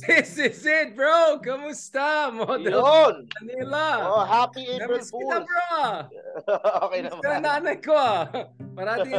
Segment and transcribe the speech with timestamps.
[0.06, 1.36] This is it, bro!
[1.44, 2.32] Kamusta?
[2.32, 3.28] Model Yun!
[3.42, 3.86] Manila!
[4.08, 5.44] Oh, happy April Namiss kita, Fools!
[5.44, 5.76] bro!
[6.88, 7.20] okay naman.
[7.20, 8.24] ng nanay ko, ah.
[8.72, 9.12] Parati,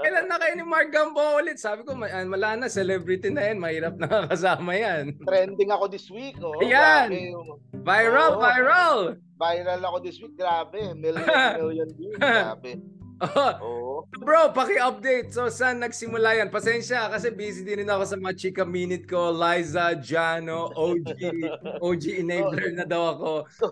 [0.00, 1.60] kailan na kayo ni Mark Gambo ulit?
[1.60, 3.60] Sabi ko, ah, wala na, celebrity na yan.
[3.60, 5.12] Mahirap na kasama yan.
[5.28, 6.40] Trending ako this week.
[6.40, 6.56] Oh.
[6.62, 7.12] Ayan!
[7.12, 8.40] Grabe yung- Viral, Oo.
[8.40, 8.98] viral!
[9.36, 10.32] Viral ako this week.
[10.40, 10.96] Grabe.
[10.96, 11.28] Million,
[11.60, 12.16] million views.
[12.16, 12.80] Grabe.
[13.20, 13.83] Oh.
[14.12, 15.32] Bro, paki-update.
[15.32, 16.48] So, saan nagsimula yan?
[16.48, 19.30] Pasensya, kasi busy din rin ako sa mga chika minute ko.
[19.30, 21.20] Liza, Jano, OG,
[21.80, 23.30] OG enabler na daw ako.
[23.50, 23.66] So,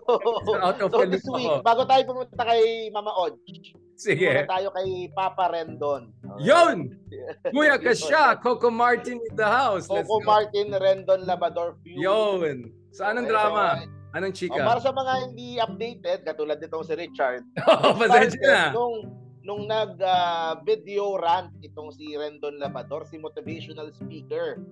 [0.59, 1.63] Out of so the this week, ako.
[1.63, 4.27] bago tayo pumunta kay Mama Odge, Sige.
[4.27, 6.03] pumunta tayo kay Papa Rendon.
[6.25, 6.49] Okay.
[6.49, 6.77] Yun!
[7.55, 9.87] Kuya Kasha, Coco Martin in the house.
[9.87, 10.27] Let's Coco go.
[10.27, 12.01] Martin Rendon Labrador Feud.
[12.01, 12.57] Yun.
[12.91, 13.67] So, anong Okay, drama?
[14.13, 14.61] Anong oh, chika?
[14.61, 18.65] para sa mga hindi updated, katulad nitong si Richard, Oh, pasensya na.
[18.77, 19.09] Nung,
[19.43, 24.63] nung nag-video rant itong si Rendon Labrador, si motivational speaker,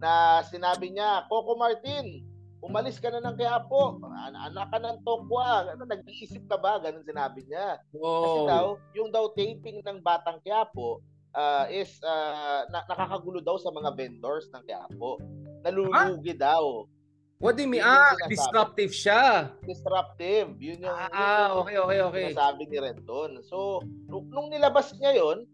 [0.00, 2.24] na sinabi niya, Coco Martin,
[2.60, 4.00] umalis ka na ng Quiapo.
[4.04, 5.72] An- anak ka ng Tokwa.
[5.72, 6.80] Ano, nag-iisip ka ba?
[6.80, 7.80] Ganun sinabi niya.
[7.92, 8.48] Kasi Oh.
[8.48, 11.00] daw, yung daw taping ng Batang Quiapo
[11.32, 15.20] ah, is ah, na- nakakagulo daw sa mga vendors ng Quiapo.
[15.64, 16.84] Nalulugi daw.
[17.40, 17.80] What do you mean?
[17.80, 19.48] Yun Ah, disruptive siya.
[19.64, 20.60] Disruptive.
[20.60, 22.24] Yun yung, Ah, yun okay, okay, okay.
[22.36, 23.40] sinasabi ni Rendon.
[23.48, 23.80] So,
[24.12, 25.48] nung, nilabas niya yon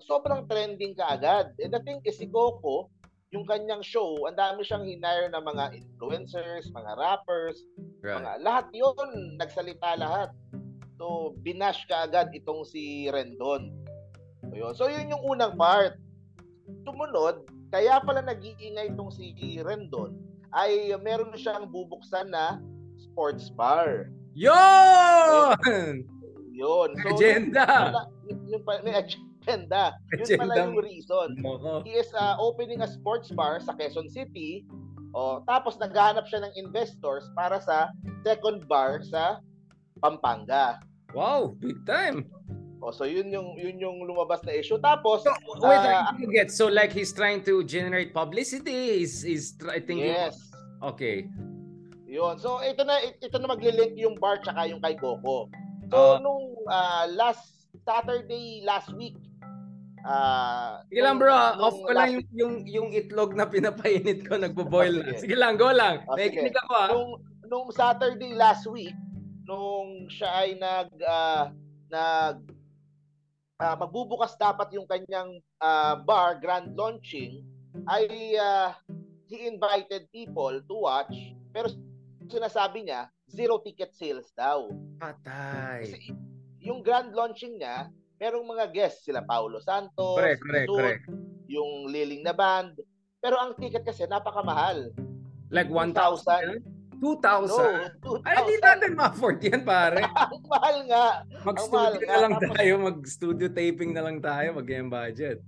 [0.00, 1.52] sobrang trending kaagad.
[1.60, 2.88] And the thing is, si Coco,
[3.36, 7.60] yung kanyang show, ang dami siyang hinire ng mga influencers, mga rappers,
[8.00, 8.16] Right.
[8.16, 10.32] mga, lahat yon nagsalita lahat.
[10.96, 13.76] So, binash kaagad itong si Rendon.
[14.48, 14.72] So, yun.
[14.72, 16.00] So, yun yung unang part.
[16.88, 20.16] Sumunod, kaya pala nag-iingay itong si Rendon,
[20.56, 22.58] ay meron siyang bubuksan na
[22.96, 24.08] sports bar.
[24.32, 26.04] Yun!
[26.56, 26.90] Yun.
[27.04, 27.64] So, Agenda!
[27.64, 29.84] Yun, pala- yun, yun pala, may agenda.
[30.16, 30.64] Yun pala Agenda.
[30.64, 31.28] yung reason.
[31.40, 31.84] Moko.
[31.84, 34.64] He is uh, opening a sports bar sa Quezon City.
[35.16, 37.88] O, tapos naghahanap siya ng investors para sa
[38.20, 39.40] second bar sa
[40.04, 40.76] Pampanga.
[41.16, 42.28] Wow, big time.
[42.84, 44.76] O, so yun yung yun yung lumabas na issue.
[44.76, 45.32] Tapos So,
[45.64, 49.00] wait, Ah, I get so like he's trying to generate publicity.
[49.00, 50.12] He's he's try- thinking.
[50.12, 50.36] yes.
[50.84, 51.24] Okay.
[52.04, 52.36] Yun.
[52.36, 54.94] So ito na ito na magli-link yung bar tsaka yung kay.
[55.00, 55.44] Ah.
[55.88, 59.16] So nung ah, last Saturday last week
[60.06, 64.38] ah Sige lang bro, nung off ko lang yung, yung yung itlog na pinapainit ko
[64.38, 65.16] nagbo-boil na.
[65.18, 65.32] Sige.
[65.32, 66.04] Sige lang, go lang.
[66.14, 66.30] Sige.
[66.30, 66.88] Nakikinig ako ah.
[66.94, 67.10] nung
[67.46, 68.94] nung Saturday last week
[69.46, 71.50] nung siya ay nag ah,
[71.90, 72.36] nag
[73.60, 77.44] ah, magbubukas dapat yung kanyang ah, bar grand launching
[77.88, 78.76] ay ah,
[79.28, 81.14] he invited people to watch
[81.52, 81.72] pero
[82.28, 84.68] sinasabi niya zero ticket sales daw
[85.00, 85.82] Patay.
[85.88, 85.98] kasi
[86.62, 91.04] yung grand launching niya merong mga guests sila Paulo Santos Correct, correct, Sud, correct.
[91.46, 92.76] yung Liling na band
[93.20, 94.92] pero ang ticket kasi napakamahal
[95.46, 96.58] Like 1,000?
[96.98, 98.00] 2,000?
[98.02, 100.00] no 2,000 Ay, hindi natin ma-afford yan, pare.
[100.32, 101.04] ang mahal nga
[101.44, 105.38] Mag-studio na lang tayo, mag-studio taping na lang tayo, mag budget.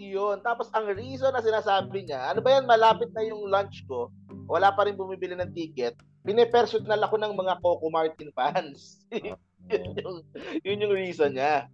[0.00, 0.40] Yun.
[0.40, 4.08] Tapos ang reason na sinasabi niya, ano ba yan, malapit na yung lunch ko,
[4.48, 9.04] wala pa rin bumibili ng ticket, pinipersonal ako ng mga Coco Martin fans.
[9.70, 10.16] yun, yung,
[10.64, 11.68] yun yung reason niya.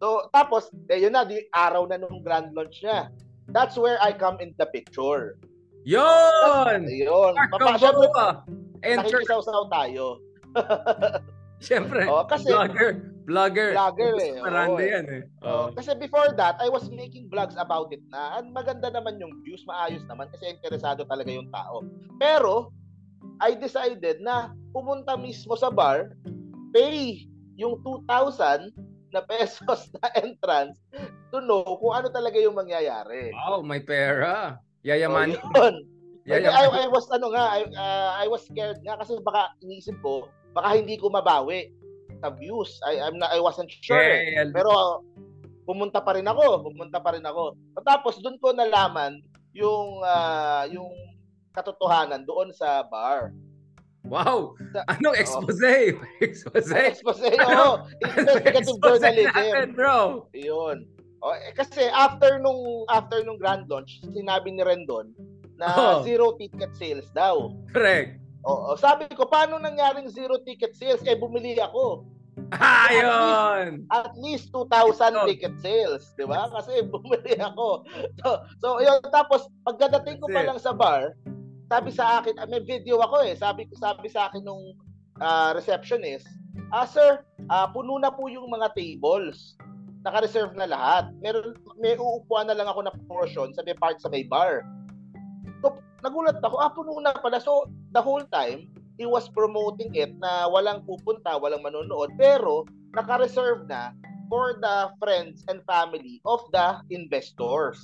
[0.00, 3.12] So, tapos, eh, yun na, di, araw na nung grand launch niya.
[3.50, 5.36] That's where I come in the picture.
[5.84, 6.84] Yun!
[6.88, 7.32] Ayun.
[7.36, 8.08] Mark Papa, syempre,
[8.82, 10.18] Enter, nakikisaw-saw tayo.
[11.60, 13.76] syempre, Oh, kasi, vlogger, vlogger.
[13.76, 14.88] Vlogger eh, Maranda oo eh.
[14.90, 15.22] yan eh.
[15.44, 15.66] Oh, Oh.
[15.76, 18.40] kasi before that, I was making vlogs about it na.
[18.40, 21.84] Ang maganda naman yung views, maayos naman kasi interesado talaga yung tao.
[22.16, 22.72] Pero,
[23.40, 26.16] I decided na pumunta mismo sa bar,
[26.72, 27.28] pay
[27.60, 28.72] yung 2,000
[29.12, 30.76] na pesos na entrance
[31.28, 33.34] to know kung ano talaga yung mangyayari.
[33.36, 34.56] Wow, may pera.
[34.80, 35.36] So, Yayaman.
[35.36, 35.74] yun.
[36.28, 36.84] I, Yayaman.
[36.84, 40.76] I was ano nga, I, uh, I was scared nga kasi baka iniisip ko, baka
[40.76, 41.72] hindi ko mabawi
[42.20, 42.76] sa views.
[42.84, 43.96] I I'm not, I wasn't sure.
[43.96, 44.36] eh.
[44.36, 45.02] Yeah, Pero
[45.64, 47.56] pumunta pa rin ako, pumunta pa rin ako.
[47.80, 49.22] Tapos doon ko nalaman
[49.56, 50.92] yung ah, yung
[51.56, 53.32] katotohanan doon sa bar.
[54.00, 54.56] Wow!
[54.72, 55.60] Sa- Anong expose?
[56.24, 56.72] expose?
[56.72, 59.28] Expose oh, investigative Expose journalism.
[59.36, 60.24] natin, bro!
[60.32, 60.88] Yun.
[61.20, 65.12] Oh, eh, kasi after nung after nung grand launch, sinabi ni Rendon
[65.60, 66.00] na Oh.
[66.02, 67.52] zero ticket sales daw.
[67.68, 68.16] Correct.
[68.48, 72.08] Oo, sabi ko paano nangyaring zero ticket sales eh bumili ako.
[72.56, 73.84] Ayun!
[73.92, 75.28] At least 2,000 Oh.
[75.28, 76.48] ticket sales, 'di ba?
[76.48, 77.84] Kasi bumili ako.
[78.18, 78.28] So,
[78.58, 81.14] so yun tapos pagdating ko pa lang sa bar,
[81.68, 83.36] sabi sa akin, ah, may video ako eh.
[83.36, 84.72] Sabi ko sabi sa akin nung
[85.20, 86.24] ah, receptionist,
[86.72, 89.54] "Ah sir, ah, puno na po yung mga tables.
[90.00, 91.12] Naka-reserve na lahat.
[91.20, 94.64] Meron may uupuan na lang ako na portion sa may part sa may bar."
[95.60, 97.40] So, nagulat ako, ah, puno na pala.
[97.40, 98.68] So, the whole time,
[99.00, 103.96] he was promoting it na walang pupunta, walang manonood, pero naka-reserve na
[104.28, 107.80] for the friends and family of the investors.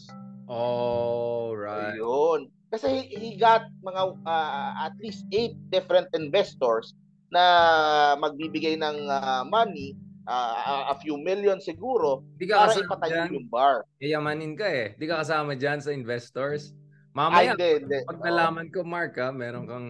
[0.46, 1.98] Oh, right.
[1.98, 2.52] Ayun.
[2.70, 6.94] Kasi he, he got mga uh, at least eight different investors
[7.34, 9.98] na magbibigay ng uh, money,
[10.30, 13.28] uh, a few million siguro, Di ka para ipatayo dyan.
[13.34, 13.82] yung bar.
[13.98, 14.94] Yayamanin ka eh.
[14.94, 16.74] Di ka kasama dyan sa investors.
[17.16, 17.98] Ay, Mamaya, hindi, hindi.
[18.04, 19.88] pag nalaman ko, Mark, ha, meron kang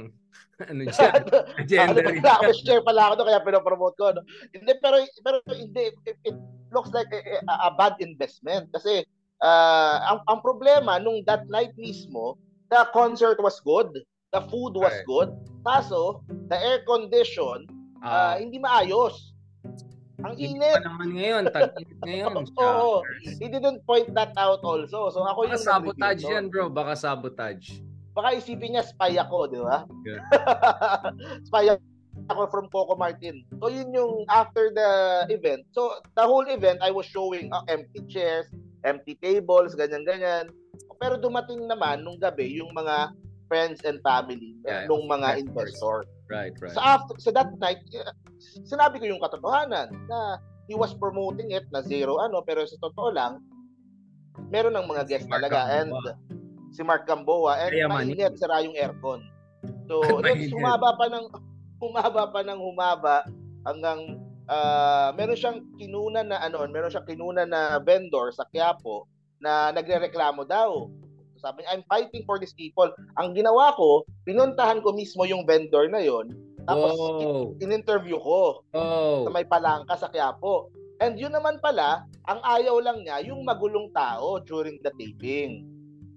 [0.71, 1.13] ano dyan,
[1.59, 2.23] agenda rin.
[2.23, 4.15] Ako, share pala ako doon, kaya pinopromote ko.
[4.15, 4.23] No?
[4.55, 6.39] Hindi, pero, pero hindi, it, it
[6.71, 7.21] looks like a,
[7.67, 8.71] a, bad investment.
[8.71, 9.03] Kasi,
[9.43, 12.39] uh, ang, ang problema, nung that night mismo,
[12.71, 13.91] the concert was good.
[14.31, 15.07] The food was Right.
[15.11, 15.29] good.
[15.67, 17.67] Kaso, the air condition,
[18.07, 19.35] uh, Ah, hindi maayos.
[20.27, 20.75] Ang init.
[20.75, 22.35] pa naman ngayon, tag-init ngayon.
[22.43, 23.07] Oo.
[23.07, 23.39] Shockers.
[23.39, 25.09] He didn't point that out also.
[25.15, 26.67] So ako Baka yung sabotage nag-review yan, bro.
[26.67, 27.67] Baka sabotage.
[28.17, 29.85] Baka isipin niya spy ako, di ba?
[30.03, 30.23] Yeah.
[31.49, 31.65] spy
[32.33, 33.45] ako from Coco Martin.
[33.61, 34.91] So yun yung after the
[35.31, 35.69] event.
[35.71, 38.49] So the whole event I was showing uh, empty chairs,
[38.83, 40.51] empty tables, ganyan-ganyan.
[40.97, 43.13] Pero dumating naman nung gabi yung mga
[43.47, 46.07] friends and family Yeah, nung mga investor.
[46.27, 46.75] Right, right.
[46.75, 48.03] So after so that night, eh,
[48.67, 53.15] sinabi ko yung katotohanan na he was promoting it na zero ano pero sa totoo
[53.15, 53.39] lang
[54.51, 56.13] meron ng mga Si guests Mark talaga and Gamboa.
[56.75, 59.23] si Mark Gamboa and Kaya mainit sira yung aircon.
[59.87, 61.27] So yun, humaba pa ng
[61.83, 63.17] humaba pa ng humaba
[63.65, 64.21] hanggang
[64.51, 69.07] ah, meron siyang kinuna na ano, meron siyang kinuna na vendor sa Quiapo
[69.39, 70.91] na nagrereklamo daw.
[71.47, 72.91] Sabi niya, I'm fighting for these people.
[73.15, 76.35] Ang ginawa ko, pinuntahan ko mismo yung vendor na yon.
[76.67, 77.55] Tapos Wow.
[77.63, 79.23] in-interview ko Oh.
[79.23, 80.75] sa may palangka sa Quiapo.
[80.99, 85.63] And yun naman pala, ang ayaw lang niya, yung magulong tao during the taping.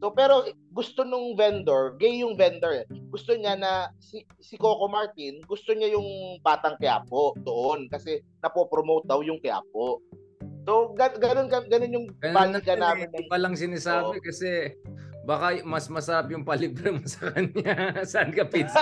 [0.01, 2.85] So pero gusto nung vendor, gay yung vendor eh.
[3.13, 6.07] Gusto niya na si, si Coco Martin, gusto niya yung
[6.41, 10.01] Batang Quiapo doon kasi napopromote daw yung Quiapo.
[10.63, 13.11] So ga- ganun ga- ganun yung Ganun balikan na namin.
[13.11, 14.23] Hindi pa lang sinasabi Oo.
[14.23, 14.49] kasi
[15.21, 18.01] baka mas masarap yung palibre mo sa kanya.
[18.03, 18.81] Saan ka pizza?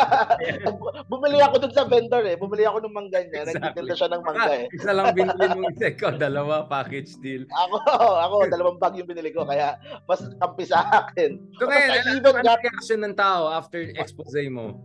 [1.05, 2.37] Bumili ako dun sa vendor eh.
[2.37, 3.43] Bumili ako ng mangga niya.
[3.43, 3.59] Exactly.
[3.59, 4.65] Nagtitinda siya ng mangga eh.
[4.71, 7.43] Isa lang binili mo isa ikaw, dalawa package deal.
[7.49, 7.77] Ako,
[8.15, 9.43] ako, dalawang bag yung binili ko.
[9.43, 9.75] Kaya
[10.05, 11.41] mas kampi sa akin.
[11.57, 14.81] So ngayon, ano, got- reaction ng tao after expose mo?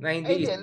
[0.00, 0.56] Na hindi Eh,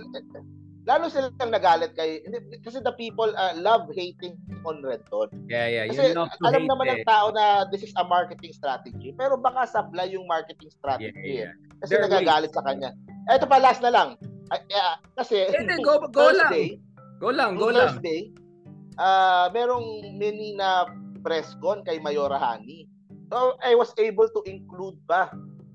[0.88, 5.28] lalo silang nagalit kay hindi- kasi the people uh, love hating on Redton.
[5.52, 5.86] Yeah, yeah.
[5.92, 6.92] Kasi You alam naman eh.
[6.96, 9.12] ng tao na this is a marketing strategy.
[9.12, 11.32] Pero baka sablay yung marketing Yeah, strategy.
[11.44, 11.52] yeah.
[11.52, 11.80] eh.
[11.84, 12.96] Kasi There nagagalit sa kanya.
[13.28, 14.10] Ito pa last na lang.
[14.48, 16.48] Ay, ah, kasi Hindi, go, go lang.
[16.48, 16.80] Thursday,
[17.20, 18.00] Go lang, go nung lang.
[18.00, 18.32] Thursday,
[18.96, 20.88] ah merong mini na
[21.20, 22.88] press con kay Mayora Hani.
[23.28, 25.34] So I was able to include pa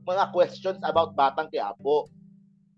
[0.09, 2.09] mga questions about Batang Quiapo.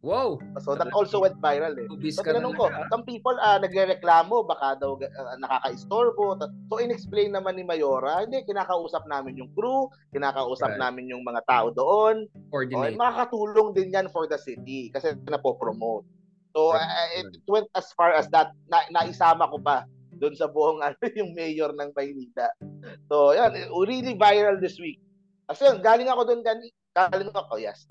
[0.05, 0.37] Wow.
[0.61, 1.89] So that also went viral eh.
[2.12, 2.93] So tinanong ko, talaga.
[2.93, 6.37] some people ah nagrereklamo baka daw uh, nakaka-istorbo.
[6.69, 10.83] So in-explain naman ni Mayora, hindi kinakausap namin yung crew, kinakausap Right.
[10.85, 12.29] namin yung mga tao doon.
[12.53, 13.01] Coordinate.
[13.01, 16.05] makakatulong din yan for the city kasi napopromote.
[16.53, 16.85] So Right.
[16.85, 19.89] ah, it went as far as that na, naisama ko pa
[20.21, 22.53] doon sa buong ano yung mayor ng Maynila.
[23.09, 25.00] So yan, really viral this week.
[25.49, 27.88] Kasi yun, galing ako doon galing, galing ako, yes.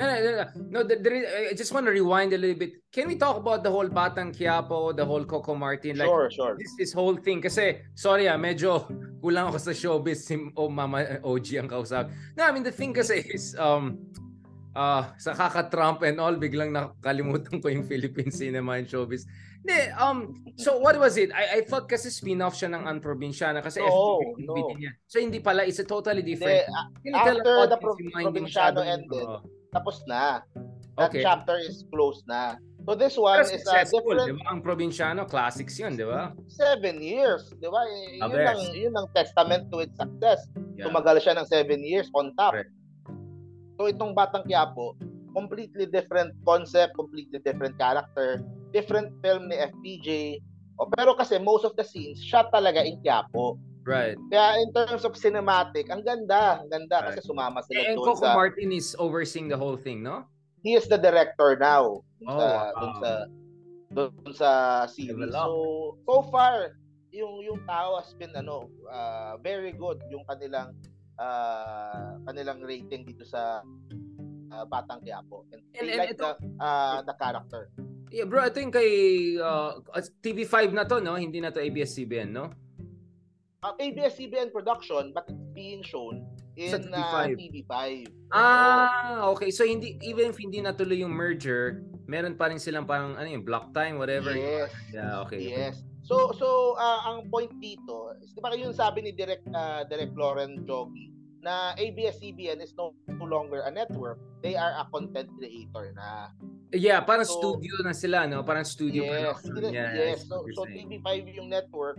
[0.00, 0.44] No, no, no, no.
[0.70, 1.10] No, the, the,
[1.50, 2.80] I just want to rewind a little bit.
[2.90, 5.98] Can we talk about the whole Batang Quiapo, the whole Coco Martin?
[6.00, 6.54] Like, Sure, sure.
[6.56, 8.88] this this whole thing kasi sorry ah medyo
[9.20, 12.08] kulang ako sa showbiz si o mama OG ang kausap.
[12.32, 14.00] No, I mean the thing kasi is um
[14.72, 19.28] uh sa kaka-Trump and all biglang nakalimutan ko yung Philippine cinema and showbiz.
[19.60, 21.28] Hindi, um so what was it?
[21.36, 24.72] I I thought kasi spin-off siya ng Unprovinciana kasi No, FTV no.
[24.80, 24.96] Niya.
[25.04, 26.64] So hindi pala it's a totally Hindi, different.
[27.04, 29.59] tell after the Pro- hindi Provinciano ended, Oo.
[29.70, 30.42] Tapos na.
[30.98, 31.22] That Okay.
[31.24, 32.60] chapter is closed na.
[32.84, 34.50] So this one is a successful, di different ba?
[34.52, 36.32] Ang Provinciano, classics yun, di ba?
[36.48, 37.80] seven years, di ba?
[38.18, 40.40] Yun ang, yun ang testament to its success.
[40.76, 40.88] Yeah.
[40.88, 42.56] Tumagal siya ng seven years on top.
[42.56, 42.72] Correct.
[43.80, 44.96] So itong Batang Quiapo,
[45.32, 50.40] completely different concept, completely different character, different film ni FPJ.
[50.80, 53.56] O, pero kasi most of the scenes, shot talaga in Quiapo.
[53.82, 54.16] Right.
[54.28, 56.60] Kaya in terms of cinematic, ang ganda.
[56.60, 58.36] Ang ganda kasi sumama sila And doon Coco sa...
[58.36, 60.28] Martin is overseeing the whole thing, no?
[60.60, 62.04] He is the director now.
[62.20, 62.72] Dun Oh, sa, wow.
[62.76, 63.10] dun sa,
[63.90, 64.50] dun sa
[64.84, 65.32] series.
[65.32, 66.76] So, so far,
[67.10, 70.78] yung yung tao has been ano uh, very good yung kanilang
[71.18, 73.66] uh, kanilang rating dito sa
[74.54, 77.66] uh, Batang Quiapo and, And- and like ito- the uh, the character
[78.10, 78.90] Yeah, bro, ito yung kay
[79.38, 79.78] uh,
[80.18, 81.14] TV5 na to, no?
[81.14, 82.50] Hindi na to ABS-CBN, no?
[83.62, 86.24] Uh, ABS-CBN production but it's being shown
[86.56, 87.16] in Sa uh, TV5.
[87.38, 87.74] TV5.
[88.32, 89.48] Ah, okay.
[89.50, 93.46] So hindi even if hindi natuloy yung merger, meron pa rin silang parang ano yung
[93.46, 94.34] block time whatever.
[94.34, 94.72] Yes.
[94.92, 95.40] Yeah, okay.
[95.40, 95.80] Yes.
[96.04, 100.12] So so ah, ang point dito, is, 'di ba yung sabi ni Direct uh, Direct
[100.18, 104.20] Lauren Jogi na ABS-CBN is no, no longer a network.
[104.44, 106.28] They are a content creator na.
[106.76, 108.44] Yeah, parang So- studio na sila, no?
[108.44, 109.40] Parang studio Yes.
[109.40, 109.72] production.
[109.72, 109.92] Yes.
[109.96, 110.18] Yes.
[110.28, 111.00] So so saying.
[111.00, 111.08] TV5
[111.40, 111.96] yung network.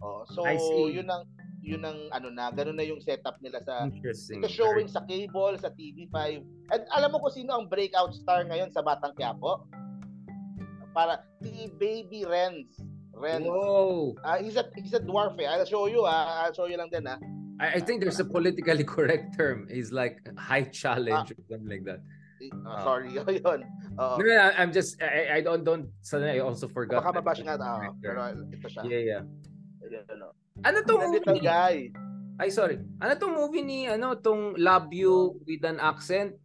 [0.00, 0.96] Oh, so I see.
[0.96, 1.28] yun ang
[1.60, 4.40] yun ang ano na, ganun na yung setup nila sa Interesting.
[4.40, 6.40] Ito showing sa cable, sa TV5.
[6.72, 9.68] And alam mo kung sino ang breakout star ngayon sa Batang Quiapo?
[10.96, 12.80] Para si Baby Renz.
[13.12, 13.44] Renz.
[13.44, 14.16] Whoa.
[14.24, 15.46] Ah, he's a he's a dwarf eh.
[15.46, 16.48] I'll show you ah.
[16.48, 17.20] I'll show you lang din ah.
[17.60, 19.68] I, I think there's a politically correct term.
[19.68, 22.00] He's like high challenge or something like that.
[22.64, 23.60] Ah, sorry, yun.
[24.00, 24.16] Oo.
[24.16, 27.04] No, no, no, I'm just I, I don't don't suddenly I also forgot.
[27.04, 28.82] Baka mabash nga ah, correct pero ito siya.
[28.88, 29.22] Yeah, yeah.
[29.90, 30.26] Ayan, ano.
[30.62, 31.46] Ano tong The little movie?
[31.46, 31.76] guy.
[32.38, 32.78] Ay, sorry.
[32.98, 36.38] Ano tong movie ni ano tong Love You with an accent?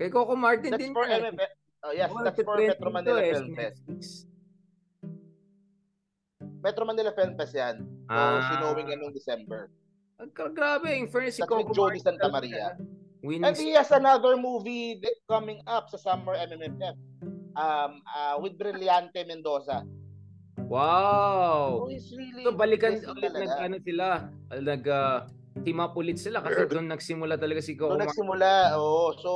[0.00, 1.36] Kay Coco Martin That's din for yan.
[1.36, 1.52] MF.
[1.80, 3.80] Oh, yes, Oh, that's for 20 Metro Manila eh, Film Fest.
[6.60, 7.76] Metro Manila Film Fest yan.
[8.04, 8.40] So, Ah.
[8.50, 9.68] sinowing yan noong December.
[10.52, 12.66] Grabe, in fairness si That's Coco Martin Santa talaga, Maria.
[13.20, 16.96] Winning And he has another movie coming up sa summer MMFF.
[17.52, 19.84] Um, uh, with Brillante Mendoza.
[20.70, 21.82] Wow.
[21.82, 23.42] So, he's really So balikan ulit talaga.
[23.42, 24.06] nag ano sila,
[24.54, 25.18] nag uh,
[25.66, 28.06] team up ulit sila kasi doon nagsimula talaga si Martin.
[28.06, 29.10] nagsimula, oo.
[29.18, 29.30] So,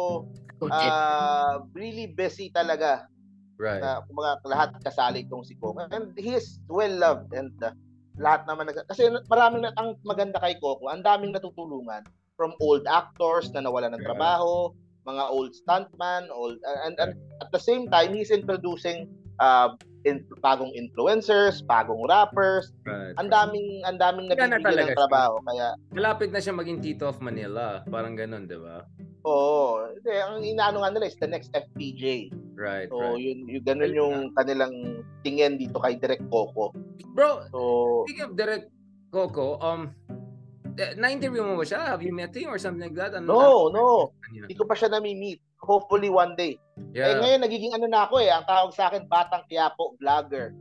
[0.63, 3.11] uh, really busy talaga.
[3.59, 3.83] right.
[3.83, 5.83] Na, kumaga, lahat kasali itong si Coco.
[5.91, 7.35] And he is well-loved.
[7.35, 7.75] And uh,
[8.15, 12.07] lahat naman, nag- kasi maraming, na, ang maganda kay Coco, ang daming natutulungan
[12.39, 14.15] from old actors na nawala ng Yeah.
[14.15, 14.71] trabaho,
[15.03, 19.11] mga old stuntman, old, and, and at the same time, he's introducing
[19.43, 19.75] uh,
[20.05, 23.17] in, bagong influencers, bagong rappers, right.
[23.17, 24.97] ang daming ang daming na talaga ng siya.
[24.97, 27.83] trabaho kaya Malapit na siya maging Tito of Manila.
[27.89, 28.85] Parang ganun, di ba?
[29.25, 33.19] oo hindi ang inaano nga nila is the next FPJ Right, so right.
[33.19, 36.77] yun yung ganun yung kanilang tingin dito kay Direk Coco
[37.17, 37.59] Bro, so
[38.05, 38.69] speaking of Direct
[39.15, 39.95] Coco, um,
[40.75, 41.95] eh, na-interview mo ba siya?
[41.95, 43.15] Have you met him or something like that?
[43.15, 46.55] Ano, no no ano- hindi ko pa siya nami-meet hopefully one day
[46.93, 47.19] eh Yeah.
[47.19, 50.53] ngayon nagiging ano na ako eh ang tawag sa akin batang Quiapo vlogger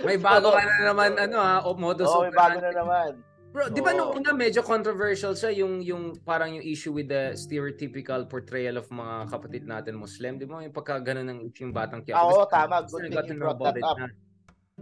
[0.00, 3.12] May bago ka na naman, ano ha, o modus oh may bago na naman
[3.54, 3.98] Bro, di ba Oo.
[4.10, 8.90] nung una medyo controversial siya yung yung parang yung issue with the stereotypical portrayal of
[8.90, 10.58] mga kapatid natin Muslim, di ba?
[10.58, 12.26] Yung pagka ganun ng yung batang Ah, Quiapo.
[12.34, 14.10] oo Kasi- tama good thing you brought that up na.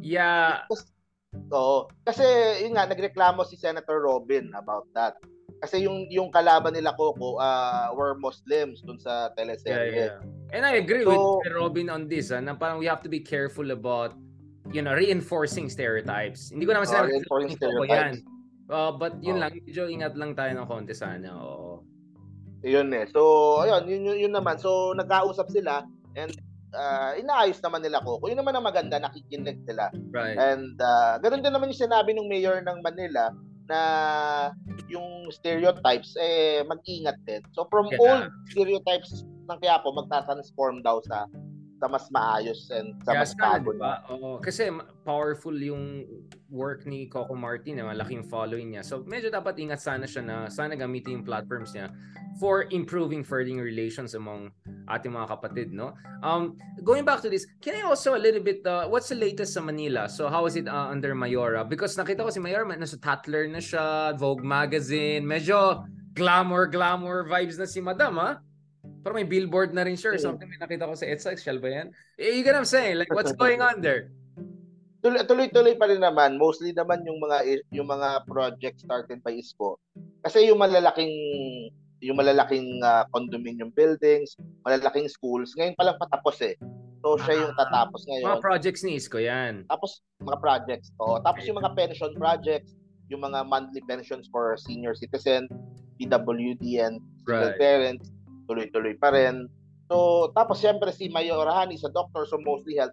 [0.00, 0.64] Yeah,
[1.52, 1.88] Oo.
[2.04, 2.24] Kasi
[2.64, 5.16] yun nga nagreklamo si Senator Robin about that.
[5.62, 9.94] Kasi yung yung kalaban nila Coco uh, were Muslims dun sa yeah, teleserye.
[10.10, 10.18] yeah.
[10.50, 13.22] And I agree So- with Robin on this, ah, na parang we have to be
[13.22, 14.18] careful about
[14.70, 16.54] you know, reinforcing stereotypes.
[16.54, 18.14] Hindi ko naman Oh, sinabi reinforcing Coco yan.
[18.14, 18.18] stereotypes.
[18.70, 19.40] Uh, but yun Oh.
[19.44, 21.28] lang, medyo ingat lang tayo ng konti sana.
[21.34, 21.82] Oo.
[22.62, 23.04] Yun eh.
[23.10, 23.20] So,
[23.66, 24.56] ayun, yun, yun, yun naman.
[24.62, 25.82] So, nagkausap sila
[26.14, 26.30] and
[26.72, 28.30] uh, inaayos naman nila Coco.
[28.30, 29.90] Yun naman ang maganda, nakikinig sila.
[30.14, 30.38] Right.
[30.38, 33.34] And uh, ganun din naman yung sinabi ng mayor ng Manila
[33.72, 33.82] na
[34.92, 37.40] yung stereotypes, eh, mag-ingat din.
[37.56, 38.00] So, from Yeah.
[38.04, 41.24] old stereotypes ng Quiapo, magta-transform daw sa
[41.82, 43.82] sa mas maayos and sa mas bago di na.
[43.82, 43.92] ba?
[44.14, 44.38] Oo.
[44.38, 44.70] Kasi
[45.02, 46.06] powerful yung
[46.46, 48.86] work ni Coco Martin, eh, malaking following niya.
[48.86, 51.90] So medyo dapat ingat sana siya na sana gamitin yung platforms niya
[52.38, 54.54] for improving furthering relations among
[54.86, 55.98] ating mga kapatid, no?
[56.22, 56.54] Um,
[56.86, 59.60] going back to this, can I also a little bit, uh, what's the latest sa
[59.60, 60.06] Manila?
[60.06, 61.66] So how is it uh, under Mayora?
[61.66, 65.82] Because nakita ko si Mayora, nasa Tatler na siya, Vogue Magazine, medyo
[66.14, 68.38] glamour, glamour vibes na si Madam, ha?
[69.02, 70.22] Parang may billboard na rin or Mm.
[70.22, 70.46] something.
[70.46, 71.86] May nakita ko sa EDSA, shall ba yan?
[72.16, 72.94] Eh, you get what I'm saying?
[72.96, 74.14] Like, what's going on there?
[75.02, 77.42] Tuloy- tuloy-tuloy pa rin naman mostly naman yung mga
[77.74, 79.74] yung mga projects started by ISCO
[80.22, 81.10] kasi yung malalaking
[81.98, 86.54] yung malalaking ah, condominium buildings malalaking schools ngayon pa lang patapos eh
[87.02, 89.66] so siya yung Ah, tatapos Mga ngayon projects ni Isko yan.
[89.66, 92.70] tapos mga projects to tapos yung mga pension projects
[93.10, 95.50] yung mga monthly pensions for senior citizen
[95.98, 97.58] PWD and Right.
[97.58, 98.06] parents
[98.52, 99.48] tuloy-tuloy pa rin
[99.88, 102.92] so tapos siyempre si Mayor Han is a doctor so mostly health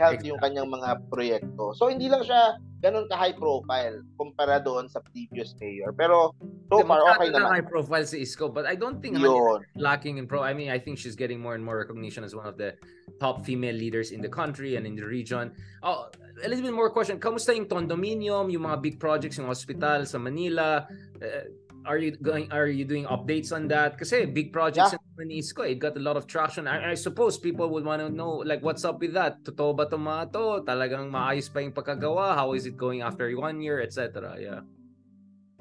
[0.00, 1.76] health yung kanyang mga proyekto.
[1.76, 5.92] So hindi lang siya ganun ka high profile kumpara doon sa previous mayor.
[5.92, 6.32] Pero
[6.72, 7.60] so far okay naman.
[7.60, 9.60] high profile si Isko, but I don't think Yun.
[9.76, 10.40] lacking in pro.
[10.40, 12.72] I mean, I think she's getting more and more recognition as one of the
[13.20, 15.52] top female leaders in the country and in the region.
[15.84, 16.08] Oh,
[16.40, 17.20] a little bit more question.
[17.20, 20.88] Kamusta yung condominium, yung mga big projects, yung hospital sa Manila?
[21.20, 21.52] Uh,
[21.84, 23.96] are you going are you doing updates on that?
[23.96, 26.68] Kasi big projects in Isko it got a lot of traction.
[26.68, 29.44] I, I suppose people would want to know like what's up with that?
[29.44, 30.44] Totoo ba itong mga to?
[30.64, 32.36] Talagang maayos pa yung pagkagawa?
[32.36, 34.60] How is it going after one year etc yeah.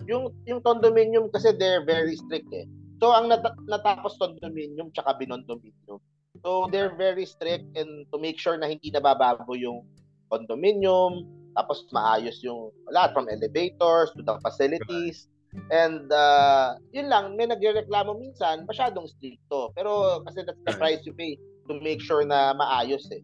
[0.08, 2.68] Yung yung condominium kasi they're very strict eh.
[3.00, 6.00] So ang nat- natapos condominium tsaka binondominium.
[6.40, 9.84] So they're very strict and to make sure na hindi nabababo yung
[10.32, 11.26] condominium,
[11.58, 15.28] tapos maayos yung lahat from elevators to the facilities.
[15.74, 19.74] And uh, yun lang, may nagrereklamo minsan, masyadong stricto.
[19.74, 23.22] Pero kasi that's the price you pay to make sure na maayos eh.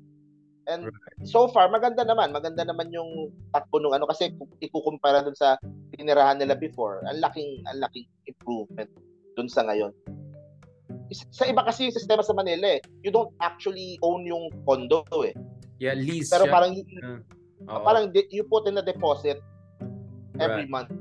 [0.66, 0.90] And
[1.22, 2.34] so far, maganda naman.
[2.34, 5.62] Maganda naman yung takbo nung ano kasi kung ikukumpara dun sa
[5.94, 8.90] tinirahan nila before, ang laking, ang laking improvement
[9.38, 9.94] dun sa ngayon.
[11.30, 12.82] Sa iba kasi yung sistema sa Manila eh.
[13.06, 15.38] You don't actually own yung condo eh.
[15.78, 16.54] Yeah, lease Pero siya.
[16.54, 16.74] parang
[17.66, 19.42] Uh, parang di- you put in a deposit
[20.38, 20.70] every Right.
[20.70, 20.92] month.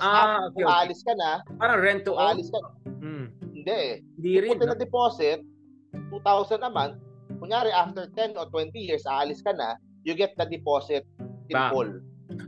[0.00, 0.76] Ah, okay, kung okay.
[0.78, 1.30] aalis ka na,
[1.60, 2.38] parang rent to own.
[2.38, 2.58] aalis ka,
[3.02, 3.28] Hmm.
[3.42, 4.00] hindi eh.
[4.16, 4.56] Hindi rin.
[4.62, 4.72] in no?
[4.72, 5.42] a deposit,
[6.10, 6.96] 2,000 a month.
[7.42, 11.04] Kunyari, after 10 or 20 years, aalis ka na, you get the deposit
[11.50, 11.72] in Back.
[11.74, 11.90] full.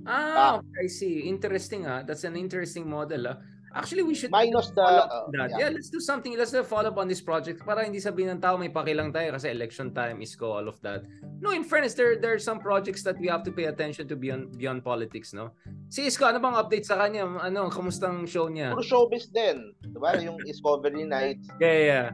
[0.08, 1.28] Ah, okay, I see.
[1.28, 2.00] Interesting ah.
[2.00, 3.36] That's an interesting model ah.
[3.74, 4.78] Actually, we should Minus the...
[4.78, 5.50] follow up uh, on that.
[5.50, 5.58] yeah.
[5.66, 5.70] Yeah.
[5.74, 6.38] let's do something.
[6.38, 9.10] Let's do a follow up on this project para hindi sabihin ng tao may pakilang
[9.10, 11.02] tayo kasi election time is go all of that.
[11.42, 14.14] No, in fairness, there there are some projects that we have to pay attention to
[14.14, 15.50] beyond beyond politics, no?
[15.90, 17.26] Si Isko, ano bang update sa kanya?
[17.26, 18.70] Ano, kamustang show niya?
[18.70, 19.74] Puro showbiz din.
[19.90, 20.14] Diba?
[20.22, 21.50] Yung Discovery Nights.
[21.58, 22.06] Yeah, yeah.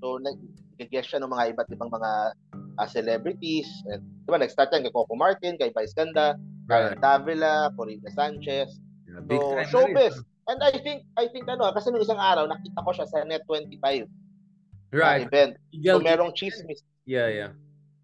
[0.00, 2.10] So, nag-guest siya ng mga iba't ibang mga
[2.80, 3.68] uh, celebrities.
[3.92, 6.92] And, diba, nag-start yan kay Coco Martin, kay Vice Ganda, Right.
[6.92, 8.76] Karen Davila, Corina Sanchez.
[9.08, 10.20] Yeah, big So, showbiz.
[10.48, 14.08] And I think, I think ano, kasi nung isang araw, nakita ko siya sa Net25
[14.88, 15.28] na Right.
[15.28, 15.60] event.
[15.84, 16.80] So, merong chismis.
[17.04, 17.52] Yeah, yeah.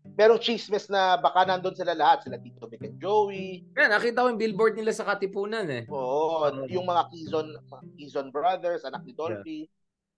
[0.04, 2.28] Merong chismis na baka nandun sila lahat.
[2.28, 3.64] Sila Tito Vic and Joey.
[3.72, 5.88] Yeah, nakita ko yung billboard nila sa Katipunan eh.
[5.88, 6.44] Oo.
[6.44, 6.68] Mm.
[6.68, 7.48] yung mga Kizon,
[7.96, 9.64] Kizon brothers, anak ni Dolphy.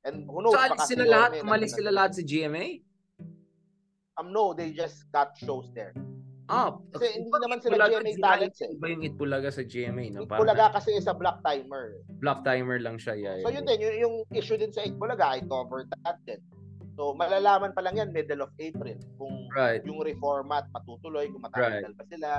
[0.02, 2.82] And who knows, So, alis sila si lahat, umalis sila lahat sa GMA?
[4.18, 5.94] Um, no, they just got shows there.
[6.46, 8.70] Ah, Kasi hindi Pag naman sila GMA talents eh.
[8.70, 10.22] Iba yung Itbulaga sa GMA, no?
[10.22, 11.98] Itbulaga kasi is a black timer.
[12.22, 13.18] block timer lang siya.
[13.18, 13.58] Yeah, So yeah.
[13.58, 16.38] yun din, yung, yung issue din sa Itbulaga, I covered that din.
[16.94, 19.82] So malalaman pa lang yan middle of April kung Right.
[19.82, 22.30] yung reformat patutuloy, kung matatanggal pa sila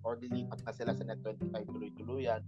[0.00, 2.40] or dilipat na sila sa Net 25 tuloy-tuluyan.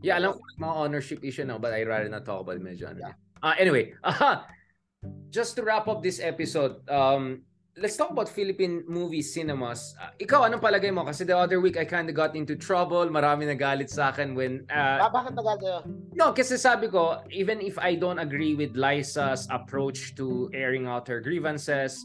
[0.00, 2.88] Yeah, alam ko mga ownership issue now, but I rather not talk about it medyo
[2.88, 3.12] ano.
[3.12, 3.16] Yeah.
[3.40, 4.48] Ah, anyway, aha,
[5.36, 7.44] just to wrap up this episode, um,
[7.76, 9.94] let's talk about Philippine movie cinemas.
[9.98, 11.02] Ah, ikaw, anong palagay mo?
[11.02, 13.06] Kasi the other week, I kind of got into trouble.
[13.10, 14.62] Marami nagalit sa akin when...
[14.70, 15.82] ah, Ba- bakit nagagawa?
[16.14, 21.10] No, kasi sabi ko, even if I don't agree with Liza's approach to airing out
[21.10, 21.98] her grievances,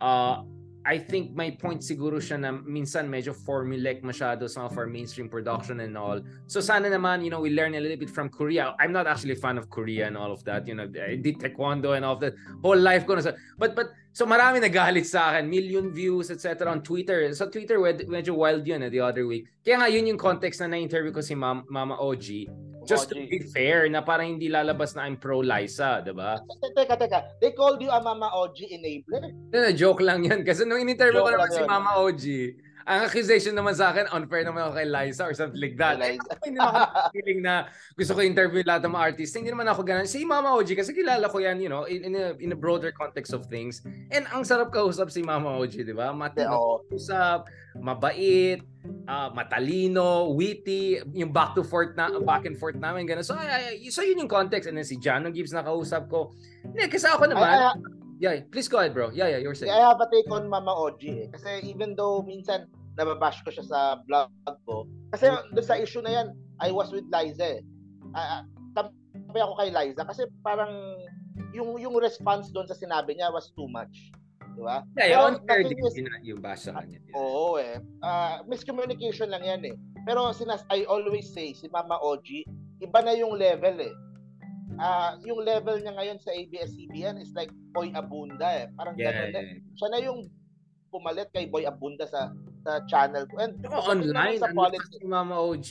[0.00, 0.42] uh,
[0.88, 5.84] I think my point siguro siya na minsan medyo formulaic masyado of our mainstream production
[5.84, 6.24] and all.
[6.48, 8.72] So sana naman, you know, we learn a little bit from Korea.
[8.80, 10.64] I'm not actually a fan of Korea and all of that.
[10.64, 12.32] You know, I did taekwondo and all of that.
[12.64, 13.36] Whole life ko na sa...
[13.60, 15.44] But, but, so marami nagalit sa akin.
[15.44, 16.72] Million views, etc.
[16.72, 17.28] on Twitter.
[17.36, 19.44] Sa Twitter, med- medyo wild yun eh, the other week.
[19.60, 22.48] Kaya nga, yun yung context na na-interview ko si Mam- Mama OG
[22.88, 26.40] just to be fair na parang hindi lalabas na I'm pro Liza, 'di ba?
[26.40, 27.18] Te- Teka, teka.
[27.38, 29.28] They called you a Mama OG enabler?
[29.52, 31.60] Na joke lang 'yan kasi nung in-interview ko naman si.
[31.62, 32.24] Mama OG,
[32.88, 36.00] ang accusation naman sa akin unfair naman ako kay Liza or something like that.
[36.00, 39.36] Eh, hindi naman ako feeling na gusto ko interview lahat ng mga artist.
[39.36, 40.08] Hindi naman ako ganun.
[40.08, 42.88] Si Mama OG kasi kilala ko 'yan, you know, in, in a in a broader
[42.88, 43.84] context of things.
[44.08, 46.16] And ang sarap kausap si Mama OG, 'di ba?
[46.16, 48.64] Matino usap, mabait,
[49.04, 53.20] ah, matalino, witty, yung back to forth na back and forth namin ganun.
[53.20, 56.32] So ay, ay, so yun yung context and then si Jano Gibbs na kausap ko.
[56.64, 57.48] Hindi kasi ako I, naman.
[57.52, 57.68] I,
[58.16, 59.12] yeah, please go ahead, bro.
[59.12, 59.76] Yeah, yeah, you're saying.
[59.76, 61.26] I have a take on Mama OG eh.
[61.28, 62.66] Kasi even though minsan
[62.98, 64.26] nababash ko siya sa vlog
[64.66, 64.84] ko,
[65.14, 67.62] kasi doon sa issue na yan, I was with Liza eh.
[68.12, 68.42] Ah, ah,
[68.74, 70.72] tabi ako kay Liza kasi parang
[71.54, 74.10] yung yung response doon sa sinabi niya was too much.
[74.58, 74.82] Di ba?
[74.98, 76.98] Yeah, Pero unfair the din thing is- yun, yung bash sa kanya.
[77.14, 77.78] Oo eh.
[78.02, 79.74] Ah, miscommunication lang yan eh.
[80.02, 82.42] Pero sinas I always say si Mama OG,
[82.82, 83.94] iba na yung level eh.
[84.78, 88.66] Ah, yung level niya ngayon sa ABS-CBN is like Boy Abunda eh.
[88.74, 89.46] Parang Yeah, ganun yeah, eh.
[89.58, 89.74] yeah.
[89.74, 90.18] Siya na yung
[90.88, 92.30] pumalit kay Boy Abunda sa
[92.62, 93.38] sa channel ko.
[93.42, 95.68] And naman online, sa ano politics, si Mama OG?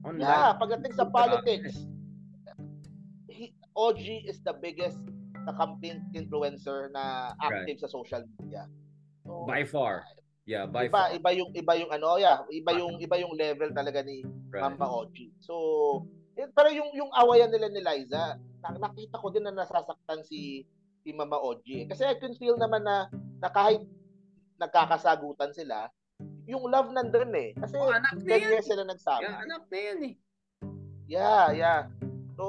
[0.00, 0.24] Online.
[0.24, 1.84] yeah, pagdating sa politics,
[3.28, 4.98] he, OG is the biggest
[5.44, 8.68] na campaign influencer na active sa social media.
[9.24, 10.04] So, By far.
[10.48, 11.08] Yeah, by iba, far.
[11.14, 14.66] iba yung iba yung ano, yeah, iba yung iba yung level talaga ni Right.
[14.66, 15.30] Mama OG.
[15.38, 15.54] So,
[16.34, 20.66] eh, pero yung yung awayan nila ni Liza, na- nakita ko din na nasasaktan si
[21.06, 21.86] si Mama OG.
[21.86, 23.06] Kasi I can feel naman na,
[23.38, 23.80] na kahit
[24.60, 25.88] nagkakasagutan sila,
[26.50, 27.54] yung love nandun eh.
[27.54, 28.50] Kasi Oh, anak na 10 yan.
[28.50, 29.22] years sila nagsama.
[29.22, 30.14] Yeah, anak na yan eh.
[31.06, 31.80] Yeah, yeah.
[32.34, 32.44] So,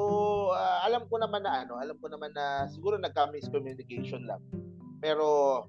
[0.58, 4.42] ah, alam ko naman na ano, alam ko naman na siguro nagka-miscommunication lang.
[4.98, 5.66] Pero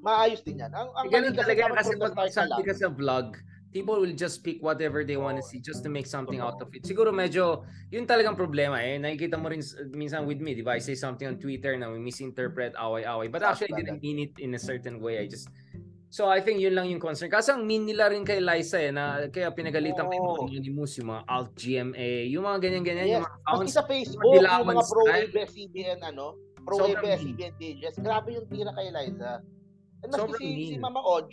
[0.00, 0.72] maayos din yan.
[0.72, 3.36] Ang, ang Ganun talaga kasi pag na magsabi ka sa vlog,
[3.74, 6.70] people will just pick whatever they want to see just to make something out of
[6.70, 6.86] it.
[6.86, 9.02] Siguro medyo, yun talagang problema eh.
[9.02, 9.58] Nakikita mo rin
[9.90, 10.78] minsan with me, di ba?
[10.78, 13.26] I say something on Twitter na we misinterpret, away-away.
[13.32, 15.18] But actually, I didn't mean it in a certain way.
[15.18, 15.50] I just,
[16.14, 17.26] So I think yun lang yung concern.
[17.26, 20.10] Kasi ang mean nila rin kay Liza eh, na kaya pinagalitan oh.
[20.14, 23.14] ko yung Anonymous, yung mga Alt GMA, yung mga ganyan-ganyan, yes.
[23.18, 23.58] yung mga accounts.
[23.58, 29.42] Kasi sa Facebook, yung mga pro-ABS-CBN, ano, pro-ABS-CBN pages, grabe yung tira kay Liza.
[30.06, 30.70] And maski si, mean.
[30.70, 31.26] si Mama Oj,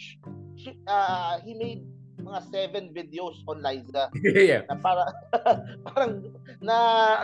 [0.58, 1.86] she, uh, he made
[2.18, 4.10] mga seven videos on Liza.
[4.34, 4.66] yeah.
[4.66, 5.14] Na para,
[5.86, 6.26] parang,
[6.58, 6.78] na,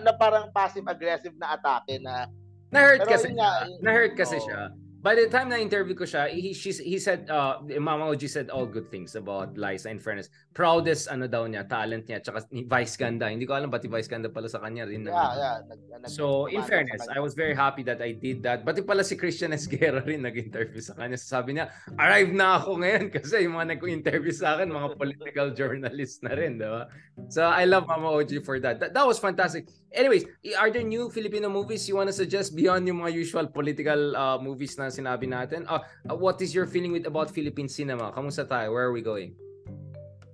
[0.05, 2.29] na parang passive-aggressive na atake na
[2.69, 4.45] na-hurt kasi, nga, na-hurt kasi oh.
[4.45, 4.61] siya
[5.07, 8.51] by the time na interview ko siya, he she, he said uh Mama OG said
[8.51, 10.27] all good things about Liza in fairness.
[10.51, 13.31] Proudest ano daw niya, talent niya, tsaka Vice Ganda.
[13.31, 15.07] Hindi ko alam pati Vice Ganda pala sa kanya rin.
[15.07, 15.55] Yeah, yeah.
[15.63, 18.67] Nag, nag, so in fairness, I was very happy that I did that.
[18.67, 21.15] Pati pala si Christian Esguerra rin nag-interview sa kanya.
[21.15, 26.19] Sabi niya, arrive na ako ngayon kasi yung mga nag-interview sa akin, mga political journalist
[26.27, 26.91] na rin, di ba?
[27.31, 28.83] So I love Mama OG for that.
[28.83, 28.91] that.
[28.91, 29.71] That was fantastic.
[29.93, 30.27] Anyways,
[30.59, 34.37] are there new Filipino movies you want to suggest beyond yung mga usual political uh,
[34.37, 35.63] movies na sinabi natin?
[35.63, 35.79] Uh,
[36.11, 38.11] uh, what is your feeling with about Philippine cinema?
[38.11, 38.75] Kamusta tayo?
[38.75, 39.31] Where are we going?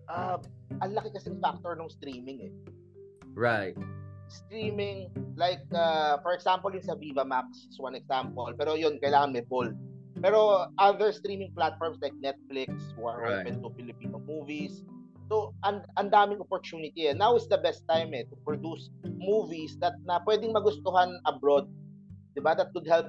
[0.10, 0.42] Uh,
[0.82, 2.54] ang laki kasi factor ng streaming eh.
[3.38, 3.78] Right.
[4.26, 8.50] Streaming, like, uh, for example, yung sa Viva Max is one example.
[8.58, 9.70] Pero yun, kailangan may poll.
[10.18, 13.46] Pero other streaming platforms like Netflix, who are right.
[13.46, 14.82] open to Filipino movies,
[15.32, 17.16] So, ang, ang daming opportunity eh.
[17.16, 21.70] Now is the best time eh to produce movies that na pwedeng magustuhan abroad.
[22.36, 22.54] 'Di ba?
[22.58, 23.08] That could help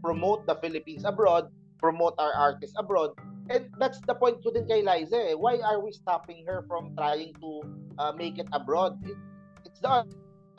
[0.00, 1.50] promote the Philippines abroad,
[1.82, 3.14] promote our artists abroad.
[3.48, 5.36] And that's the point ko din kay Liza eh.
[5.36, 7.50] Why are we stopping her from trying to
[7.96, 9.00] uh, make it abroad?
[9.02, 9.16] It,
[9.64, 10.04] it's the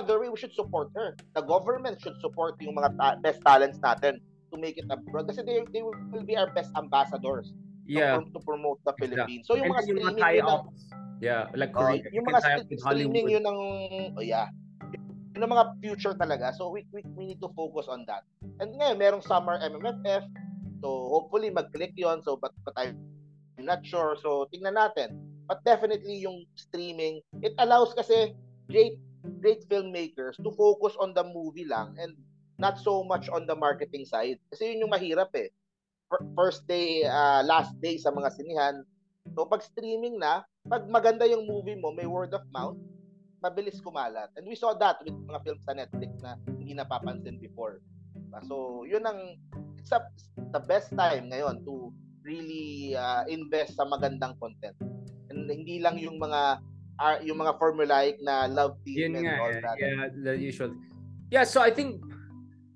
[0.02, 1.14] other way we should support her.
[1.38, 5.46] The government should support yung mga ta- best talents natin to make it abroad kasi
[5.46, 7.54] they, they will be our best ambassadors
[7.90, 8.22] yeah.
[8.22, 9.50] to, to promote the Philippines.
[9.50, 10.62] So yung mga streaming yung yun ang,
[11.20, 13.60] yeah, like uh, yung mga st- streaming yun ang
[14.14, 14.54] oh yeah.
[15.34, 16.54] Yung mga future talaga.
[16.54, 18.24] So we, we we need to focus on that.
[18.62, 20.30] And ngayon merong summer MMFF.
[20.80, 22.22] So hopefully mag-click 'yon.
[22.22, 22.96] So but, but I'm
[23.58, 24.16] not sure.
[24.22, 25.18] So tingnan natin.
[25.50, 28.38] But definitely yung streaming, it allows kasi
[28.70, 29.02] great
[29.42, 32.14] great filmmakers to focus on the movie lang and
[32.62, 34.38] not so much on the marketing side.
[34.54, 35.50] Kasi yun yung mahirap eh
[36.34, 38.76] first day, uh, last day sa mga sinihan.
[39.38, 42.78] So pag streaming na, pag maganda yung movie mo, may word of mouth,
[43.40, 44.34] mabilis kumalat.
[44.36, 47.80] And we saw that with mga films sa Netflix na hindi napapansin before.
[48.46, 49.42] So, yun ang
[49.80, 50.06] it's a,
[50.54, 51.90] the best time ngayon to
[52.22, 54.78] really uh, invest sa magandang content.
[55.34, 56.62] And hindi lang yung mga
[57.00, 59.76] uh, yung mga formulaic na love team yun and nga, all that.
[59.82, 60.76] Yeah, the usual.
[61.34, 62.04] Yeah, so I think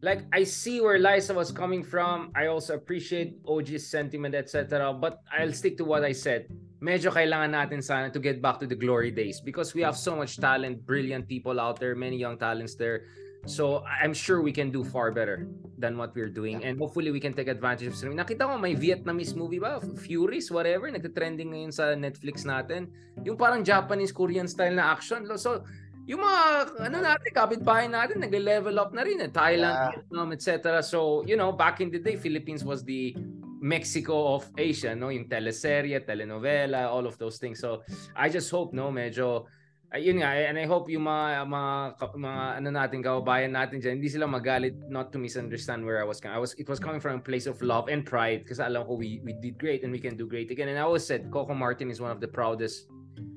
[0.03, 2.29] like I see where Liza was coming from.
[2.35, 4.91] I also appreciate OG's sentiment, etc.
[4.91, 6.51] But I'll stick to what I said.
[6.83, 10.19] Medyo kailangan natin sana to get back to the glory days because we have so
[10.19, 13.07] much talent, brilliant people out there, many young talents there.
[13.47, 15.47] So I'm sure we can do far better
[15.79, 18.19] than what we're doing and hopefully we can take advantage of streaming.
[18.19, 19.83] Nakita ko may Vietnamese movie ba?
[20.03, 22.87] Furies, whatever, nagte-trending ngayon sa Netflix natin.
[23.23, 25.27] Yung parang Japanese Korean style na action.
[25.35, 25.63] So
[26.03, 26.39] yung mga
[26.83, 29.31] ano natin, kapitbahay natin, nagle-level up na rin eh.
[29.31, 29.91] Thailand, yeah.
[29.95, 30.83] Vietnam, etc.
[30.83, 33.15] So, you know, back in the day, Philippines was the
[33.63, 35.07] Mexico of Asia, no?
[35.07, 37.63] Yung teleserye, telenovela, all of those things.
[37.63, 39.47] So, I just hope, no, medyo
[39.93, 41.71] uh, yun nga, and I hope yung mga, mga,
[42.17, 46.17] mga ano natin, kababayan natin dyan, hindi sila magalit not to misunderstand where I was
[46.17, 46.35] coming.
[46.35, 48.97] I was, it was coming from a place of love and pride kasi alam ko
[48.97, 50.67] we, we did great and we can do great again.
[50.67, 52.89] And I always said, Coco Martin is one of the proudest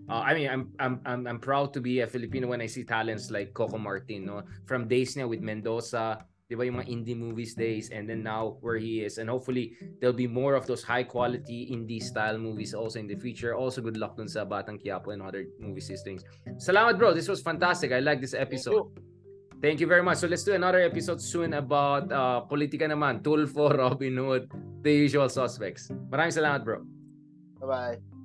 [0.09, 2.85] Uh, I mean, I'm, I'm I'm I'm proud to be a Filipino when I see
[2.85, 4.42] talents like Coco Martin, no?
[4.64, 8.55] From days niya with Mendoza, di ba yung mga indie movies days, and then now
[8.62, 12.71] where he is, and hopefully there'll be more of those high quality indie style movies
[12.71, 13.59] also in the future.
[13.59, 16.23] Also, good luck dun sa Batang Quiapo and other movie things.
[16.62, 17.11] Salamat, bro.
[17.11, 17.90] This was fantastic.
[17.90, 18.95] I like this episode.
[18.95, 19.16] Thank you.
[19.62, 20.19] Thank you very much.
[20.19, 25.29] So let's do another episode soon about uh, politika naman, Tulfo, Robin Hood, the usual
[25.29, 25.88] suspects.
[26.12, 26.85] Maraming salamat, bro.
[27.64, 28.15] Bye-bye.